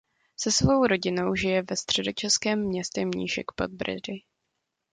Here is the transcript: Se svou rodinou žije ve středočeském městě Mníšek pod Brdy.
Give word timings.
Se 0.37 0.51
svou 0.51 0.87
rodinou 0.87 1.35
žije 1.35 1.61
ve 1.69 1.75
středočeském 1.77 2.59
městě 2.65 3.05
Mníšek 3.05 3.45
pod 3.55 3.71
Brdy. 3.71 4.13